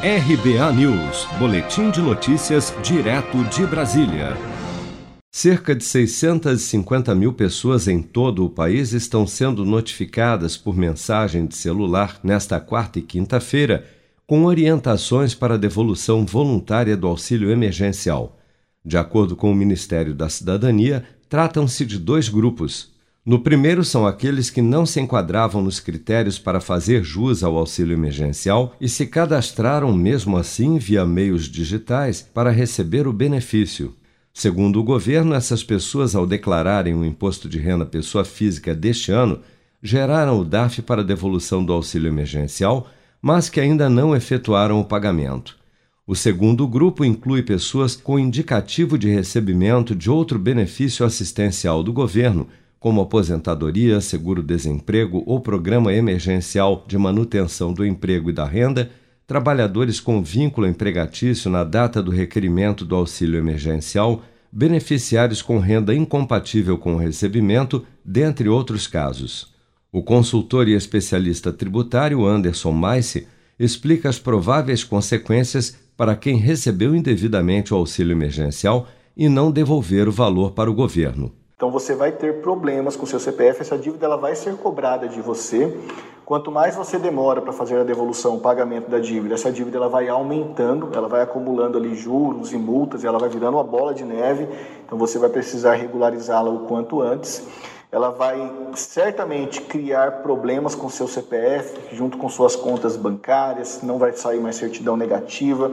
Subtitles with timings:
[0.00, 4.36] RBA News, Boletim de Notícias, direto de Brasília.
[5.28, 11.56] Cerca de 650 mil pessoas em todo o país estão sendo notificadas por mensagem de
[11.56, 13.86] celular nesta quarta e quinta-feira,
[14.24, 18.38] com orientações para devolução voluntária do auxílio emergencial.
[18.84, 22.92] De acordo com o Ministério da Cidadania, tratam-se de dois grupos.
[23.28, 27.92] No primeiro são aqueles que não se enquadravam nos critérios para fazer jus ao auxílio
[27.92, 33.94] emergencial e se cadastraram mesmo assim via meios digitais para receber o benefício.
[34.32, 39.40] Segundo o governo, essas pessoas, ao declararem o imposto de renda pessoa física deste ano,
[39.82, 42.88] geraram o DAF para devolução do auxílio emergencial,
[43.20, 45.54] mas que ainda não efetuaram o pagamento.
[46.06, 52.48] O segundo grupo inclui pessoas com indicativo de recebimento de outro benefício assistencial do governo
[52.78, 58.90] como aposentadoria, seguro-desemprego ou programa emergencial de manutenção do emprego e da renda,
[59.26, 66.78] trabalhadores com vínculo empregatício na data do requerimento do auxílio emergencial, beneficiários com renda incompatível
[66.78, 69.52] com o recebimento, dentre outros casos.
[69.92, 73.26] O consultor e especialista tributário Anderson Maice
[73.58, 80.12] explica as prováveis consequências para quem recebeu indevidamente o auxílio emergencial e não devolver o
[80.12, 81.32] valor para o governo.
[81.58, 85.20] Então você vai ter problemas com seu CPF, essa dívida ela vai ser cobrada de
[85.20, 85.76] você.
[86.24, 89.88] Quanto mais você demora para fazer a devolução, o pagamento da dívida, essa dívida ela
[89.88, 93.92] vai aumentando, ela vai acumulando ali juros e multas, e ela vai virando uma bola
[93.92, 94.48] de neve.
[94.86, 97.44] Então você vai precisar regularizá-la o quanto antes
[97.90, 104.12] ela vai certamente criar problemas com seu CPF, junto com suas contas bancárias, não vai
[104.12, 105.72] sair mais certidão negativa.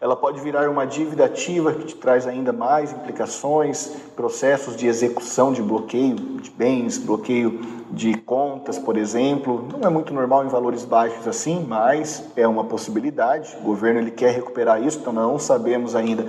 [0.00, 5.52] Ela pode virar uma dívida ativa que te traz ainda mais implicações, processos de execução
[5.52, 9.66] de bloqueio de bens, bloqueio de contas, por exemplo.
[9.72, 13.56] Não é muito normal em valores baixos assim, mas é uma possibilidade.
[13.60, 16.24] O governo ele quer recuperar isso, então não sabemos ainda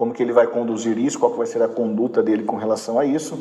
[0.00, 3.04] como que ele vai conduzir isso, qual vai ser a conduta dele com relação a
[3.04, 3.38] isso.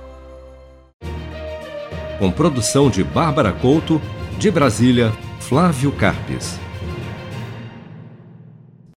[2.19, 4.01] Com produção de Bárbara Couto,
[4.37, 6.59] de Brasília, Flávio Carpes.